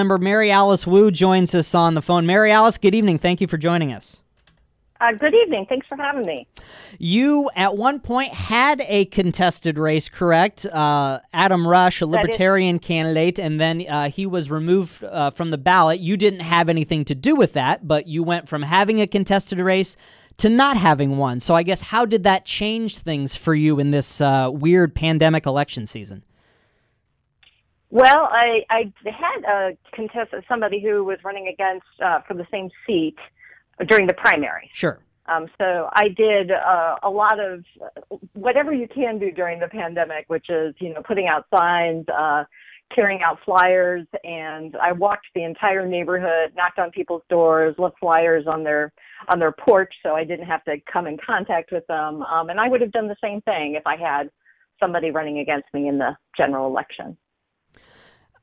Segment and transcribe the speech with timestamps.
[0.00, 2.24] Member Mary Alice Wu joins us on the phone.
[2.24, 3.18] Mary Alice, good evening.
[3.18, 4.22] Thank you for joining us.
[5.00, 5.66] Uh, good evening.
[5.68, 6.46] Thanks for having me.
[7.00, 10.64] You, at one point, had a contested race, correct?
[10.66, 15.58] Uh, Adam Rush, a libertarian candidate, and then uh, he was removed uh, from the
[15.58, 15.98] ballot.
[15.98, 19.58] You didn't have anything to do with that, but you went from having a contested
[19.58, 19.96] race
[20.36, 21.40] to not having one.
[21.40, 25.44] So, I guess, how did that change things for you in this uh, weird pandemic
[25.44, 26.22] election season?
[27.90, 32.68] Well, I, I had a contest, somebody who was running against uh, for the same
[32.86, 33.16] seat
[33.86, 34.70] during the primary.
[34.72, 35.00] Sure.
[35.26, 37.64] Um, so I did uh, a lot of
[38.32, 42.44] whatever you can do during the pandemic, which is you know putting out signs, uh,
[42.94, 48.46] carrying out flyers, and I walked the entire neighborhood, knocked on people's doors, left flyers
[48.46, 48.92] on their
[49.28, 52.22] on their porch, so I didn't have to come in contact with them.
[52.22, 54.30] Um, and I would have done the same thing if I had
[54.80, 57.16] somebody running against me in the general election.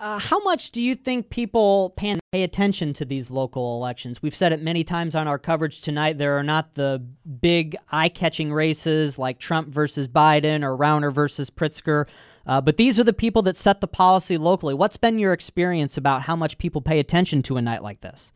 [0.00, 4.22] Uh, how much do you think people pay attention to these local elections?
[4.22, 6.18] We've said it many times on our coverage tonight.
[6.18, 7.04] There are not the
[7.40, 12.06] big eye catching races like Trump versus Biden or Rauner versus Pritzker,
[12.46, 14.72] uh, but these are the people that set the policy locally.
[14.72, 18.32] What's been your experience about how much people pay attention to a night like this?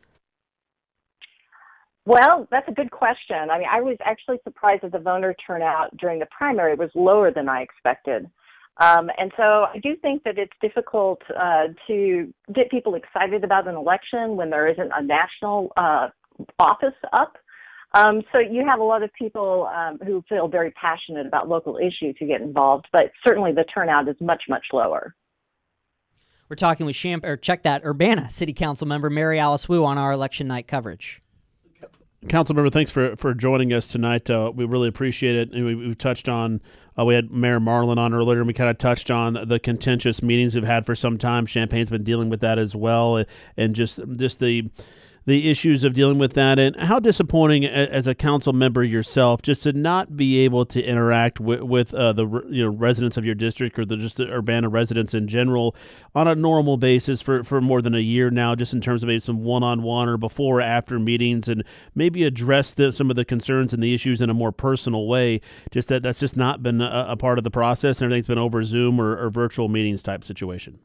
[2.05, 3.49] Well, that's a good question.
[3.49, 7.31] I mean, I was actually surprised that the voter turnout during the primary was lower
[7.31, 8.29] than I expected.
[8.77, 13.67] Um, and so I do think that it's difficult uh, to get people excited about
[13.67, 16.09] an election when there isn't a national uh,
[16.57, 17.37] office up.
[17.95, 21.77] Um, so you have a lot of people um, who feel very passionate about local
[21.77, 25.13] issues who get involved, but certainly the turnout is much, much lower.
[26.49, 29.97] We're talking with Champ or check that Urbana City Council member Mary Alice Wu on
[29.99, 31.22] our election night coverage.
[32.27, 34.29] Council member, thanks for, for joining us tonight.
[34.29, 35.51] Uh, we really appreciate it.
[35.51, 36.61] And we, we touched on,
[36.97, 40.21] uh, we had Mayor Marlin on earlier, and we kind of touched on the contentious
[40.21, 41.45] meetings we've had for some time.
[41.45, 43.23] Champaign's been dealing with that as well,
[43.57, 44.69] and just just the
[45.25, 49.63] the issues of dealing with that and how disappointing as a council member yourself just
[49.63, 53.35] to not be able to interact with, with uh, the you know residents of your
[53.35, 55.75] district or the just the Urbana residents in general
[56.13, 59.07] on a normal basis for, for more than a year now just in terms of
[59.07, 61.63] maybe some one-on-one or before or after meetings and
[61.95, 65.39] maybe address the, some of the concerns and the issues in a more personal way
[65.71, 68.37] just that that's just not been a, a part of the process and everything's been
[68.37, 70.79] over Zoom or, or virtual meetings type situation.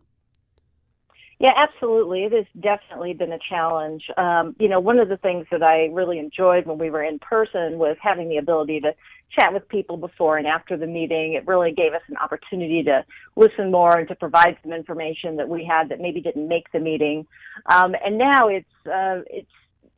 [1.40, 2.24] Yeah, absolutely.
[2.24, 4.02] It has definitely been a challenge.
[4.16, 7.20] Um, you know, one of the things that I really enjoyed when we were in
[7.20, 8.92] person was having the ability to
[9.38, 11.34] chat with people before and after the meeting.
[11.34, 13.04] It really gave us an opportunity to
[13.36, 16.80] listen more and to provide some information that we had that maybe didn't make the
[16.80, 17.24] meeting.
[17.66, 19.46] Um, and now it's uh, it's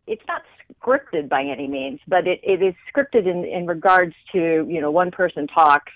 [0.07, 0.43] it's not
[0.83, 4.91] scripted by any means, but it, it is scripted in, in regards to you know
[4.91, 5.93] one person talks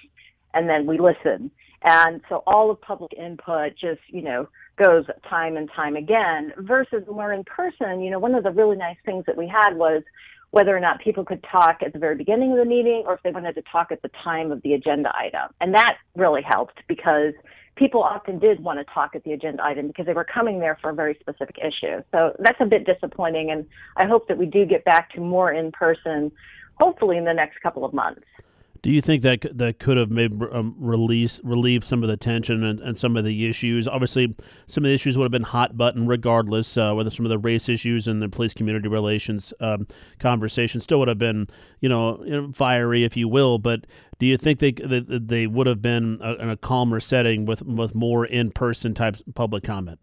[0.54, 1.50] and then we listen.
[1.84, 4.49] And so all of public input just, you know,
[4.83, 8.50] goes time and time again versus when we're in person, you know, one of the
[8.50, 10.03] really nice things that we had was
[10.50, 13.22] whether or not people could talk at the very beginning of the meeting or if
[13.22, 15.50] they wanted to talk at the time of the agenda item.
[15.61, 17.34] And that really helped because
[17.77, 20.78] people often did want to talk at the agenda item because they were coming there
[20.81, 22.03] for a very specific issue.
[22.12, 23.66] So that's a bit disappointing and
[23.97, 26.33] I hope that we do get back to more in person
[26.81, 28.22] hopefully in the next couple of months.
[28.84, 32.62] Do you think that that could have maybe um, release relieved some of the tension
[32.62, 33.89] and, and, some of the issues?
[33.89, 34.37] Obviously,
[34.67, 36.77] some of the issues would have been hot button regardless.
[36.77, 39.87] Uh, whether some of the race issues and the police community relations um,
[40.19, 41.47] conversation still would have been,
[41.81, 43.56] you know, fiery, if you will.
[43.56, 43.87] But
[44.19, 47.62] do you think they that they would have been a, in a calmer setting with
[47.62, 49.99] with more in person type public comment?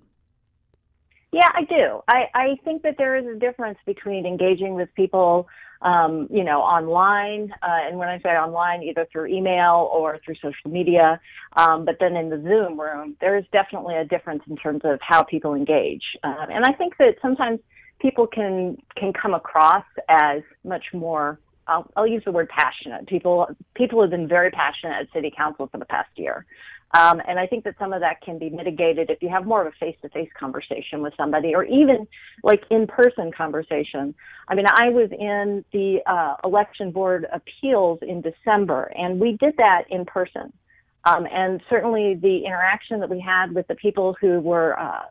[1.32, 2.02] Yeah, I do.
[2.08, 5.48] I, I think that there is a difference between engaging with people
[5.82, 7.52] um, you know, online.
[7.62, 11.20] Uh, and when I say online, either through email or through social media.
[11.58, 15.00] Um, but then in the Zoom room, there is definitely a difference in terms of
[15.02, 16.04] how people engage.
[16.24, 17.60] Um, and I think that sometimes
[18.00, 21.40] people can can come across as much more.
[21.68, 23.08] I'll, I'll use the word passionate.
[23.08, 26.46] People people have been very passionate at city council for the past year.
[26.94, 29.66] Um, and I think that some of that can be mitigated if you have more
[29.66, 32.06] of a face-to-face conversation with somebody, or even
[32.44, 34.14] like in-person conversation.
[34.50, 39.56] I mean, I was in the uh, election board appeals in December, and we did
[39.58, 40.52] that in person.
[41.06, 45.04] Um, and certainly, the interaction that we had with the people who were, uh,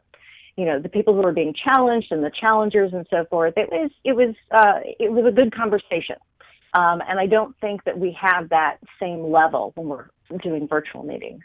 [0.56, 3.70] you know, the people who were being challenged and the challengers and so forth, it
[3.72, 6.16] was it was uh, it was a good conversation.
[6.74, 10.10] Um, and I don't think that we have that same level when we're
[10.42, 11.42] doing virtual meetings.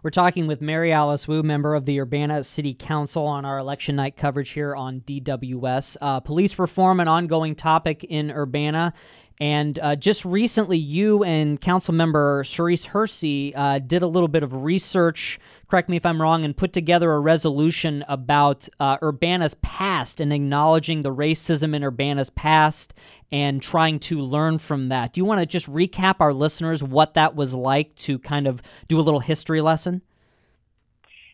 [0.00, 3.96] We're talking with Mary Alice Wu, member of the Urbana City Council, on our election
[3.96, 5.96] night coverage here on DWS.
[6.00, 8.94] Uh, police reform, an ongoing topic in Urbana.
[9.40, 14.42] And uh, just recently, you and council member Shirese Hursey uh, did a little bit
[14.42, 15.38] of research
[15.68, 20.32] correct me if I'm wrong, and put together a resolution about uh, Urbana's past and
[20.32, 22.94] acknowledging the racism in Urbana's past
[23.30, 25.12] and trying to learn from that.
[25.12, 28.62] Do you want to just recap our listeners what that was like to kind of
[28.88, 30.00] do a little history lesson?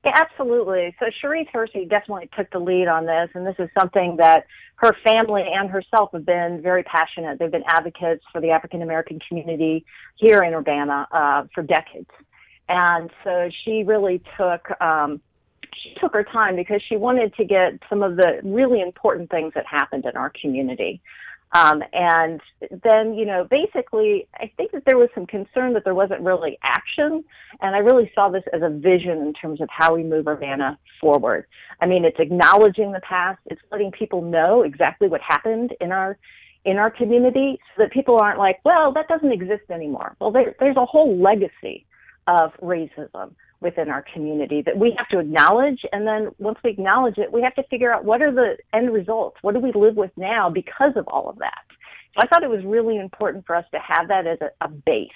[0.05, 0.95] Yeah, absolutely.
[0.99, 4.45] So Shirese Hursey definitely took the lead on this, and this is something that
[4.77, 7.39] her family and herself have been very passionate.
[7.39, 9.87] They've been advocates for the African American community
[10.17, 12.11] here in Urbana uh, for decades,
[12.69, 15.23] and so she really took um,
[15.83, 19.53] she took her time because she wanted to get some of the really important things
[19.55, 21.01] that happened in our community.
[21.55, 22.41] Um, and
[22.83, 26.59] then, you know, basically, I think that there was some concern that there wasn't really
[26.65, 27.25] action.
[27.61, 30.77] And I really saw this as a vision in terms of how we move Urbana
[31.01, 31.47] forward.
[31.81, 33.39] I mean, it's acknowledging the past.
[33.47, 36.19] It's letting people know exactly what happened in our
[36.65, 40.17] in our community so that people aren't like, well, that doesn't exist anymore.
[40.19, 41.85] Well, there, there's a whole legacy
[42.27, 45.81] of racism within our community that we have to acknowledge.
[45.91, 48.93] And then once we acknowledge it, we have to figure out what are the end
[48.93, 49.39] results?
[49.43, 51.65] What do we live with now because of all of that?
[52.15, 54.69] So I thought it was really important for us to have that as a, a
[54.69, 55.09] base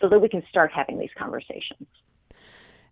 [0.00, 1.86] so that we can start having these conversations.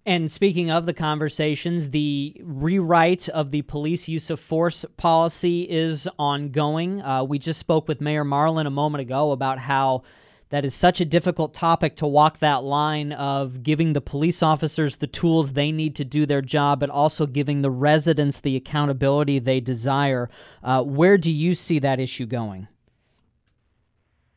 [0.04, 6.08] And speaking of the conversations, the rewrite of the police use of force policy is
[6.18, 7.02] ongoing.
[7.02, 10.02] Uh, we just spoke with Mayor Marlin a moment ago about how
[10.50, 14.96] that is such a difficult topic to walk that line of giving the police officers
[14.96, 19.38] the tools they need to do their job, but also giving the residents the accountability
[19.38, 20.30] they desire.
[20.62, 22.68] Uh, where do you see that issue going?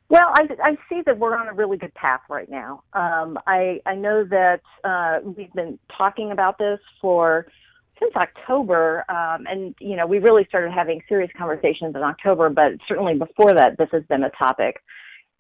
[0.10, 2.84] Well, I, I see that we're on a really good path right now.
[2.92, 7.48] Um, I, I know that uh, we've been talking about this for
[7.98, 12.50] since October, um, and you know we really started having serious conversations in October.
[12.50, 14.82] But certainly before that, this has been a topic.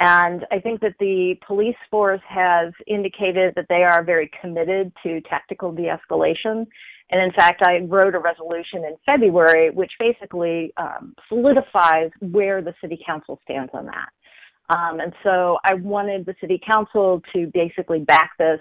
[0.04, 5.22] And I think that the police force has indicated that they are very committed to
[5.22, 6.66] tactical de escalation.
[7.12, 12.74] And in fact, I wrote a resolution in February which basically um, solidifies where the
[12.82, 14.76] city council stands on that.
[14.76, 18.60] Um, and so I wanted the city council to basically back this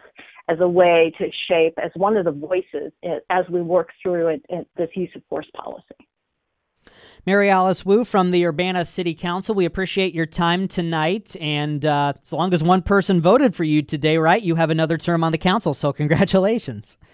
[0.50, 2.92] as a way to shape as one of the voices
[3.30, 6.09] as we work through it, it, this use of force policy.
[7.26, 11.36] Mary Alice Wu from the Urbana City Council, we appreciate your time tonight.
[11.40, 14.96] And uh, as long as one person voted for you today, right, you have another
[14.96, 15.74] term on the council.
[15.74, 16.98] So congratulations.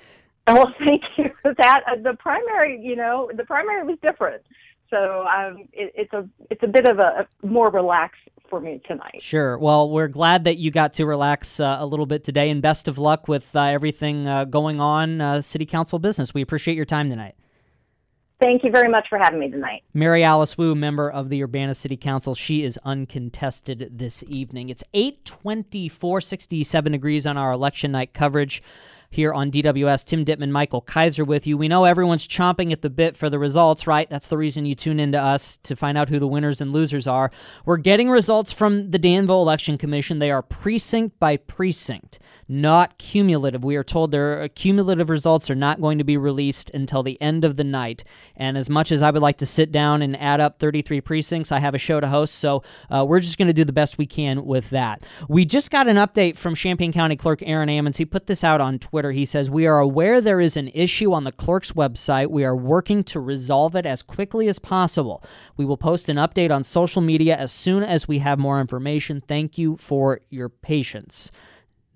[0.49, 1.25] Well, thank you.
[1.43, 4.45] For that uh, the primary, you know, the primary was different.
[4.91, 8.81] So um, it, it's a it's a bit of a, a more relaxed for me
[8.87, 9.21] tonight.
[9.21, 9.59] Sure.
[9.59, 12.87] Well, we're glad that you got to relax uh, a little bit today, and best
[12.87, 16.33] of luck with uh, everything uh, going on uh, city council business.
[16.33, 17.35] We appreciate your time tonight.
[18.39, 19.83] Thank you very much for having me tonight.
[19.95, 22.35] Mary Alice Wu, member of the Urbana City Council.
[22.35, 24.69] She is uncontested this evening.
[24.69, 28.63] It's 824, 67 degrees on our election night coverage
[29.09, 30.05] here on DWS.
[30.05, 31.57] Tim Ditman, Michael Kaiser with you.
[31.57, 34.11] We know everyone's chomping at the bit for the results, right?
[34.11, 37.07] That's the reason you tune into us to find out who the winners and losers
[37.07, 37.31] are.
[37.65, 40.19] We're getting results from the Danville Election Commission.
[40.19, 43.65] They are precinct by precinct not cumulative.
[43.65, 47.45] We are told their cumulative results are not going to be released until the end
[47.45, 48.05] of the night.
[48.37, 51.51] And as much as I would like to sit down and add up 33 precincts,
[51.51, 53.99] I have a show to host, so uh, we're just going to do the best
[53.99, 55.07] we can with that.
[55.29, 57.97] We just got an update from Champaign County Clerk Aaron Ammons.
[57.97, 59.13] He put this out on Twitter.
[59.13, 62.31] He says, We are aware there is an issue on the clerk's website.
[62.31, 65.23] We are working to resolve it as quickly as possible.
[65.57, 69.23] We will post an update on social media as soon as we have more information.
[69.27, 71.31] Thank you for your patience.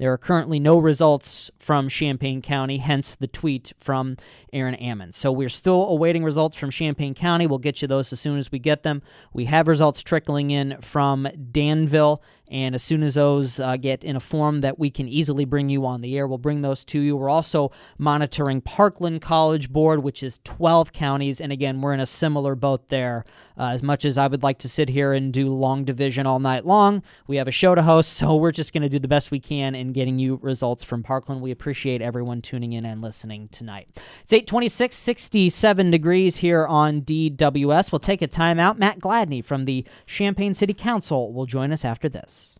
[0.00, 4.16] There are currently no results from Champaign County, hence the tweet from
[4.50, 5.12] Aaron Ammons.
[5.12, 7.46] So we're still awaiting results from Champaign County.
[7.46, 9.02] We'll get you those as soon as we get them.
[9.34, 14.16] We have results trickling in from Danville and as soon as those uh, get in
[14.16, 16.98] a form that we can easily bring you on the air, we'll bring those to
[16.98, 17.16] you.
[17.16, 21.40] We're also monitoring Parkland College Board, which is 12 counties.
[21.40, 23.24] And again, we're in a similar boat there.
[23.56, 26.40] Uh, as much as I would like to sit here and do long division all
[26.40, 28.10] night long, we have a show to host.
[28.20, 31.02] So we're just going to do the best we can in getting you results from
[31.02, 31.40] Parkland.
[31.40, 33.88] We appreciate everyone tuning in and listening tonight.
[34.22, 37.92] It's 826, 67 degrees here on DWS.
[37.92, 38.78] We'll take a timeout.
[38.78, 42.39] Matt Gladney from the Champaign City Council will join us after this.
[42.40, 42.56] Yes.